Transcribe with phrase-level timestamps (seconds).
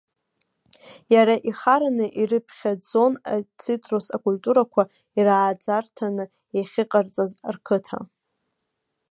[1.13, 4.83] Иара ихараны ирыԥхьаӡон ацитрустә культурақәа
[5.17, 7.97] ирааӡарҭаны иахьыҟарҵаз рқыҭа.